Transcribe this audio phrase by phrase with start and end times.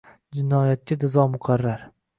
[0.37, 1.91] Jinoyatga jazo muqarrar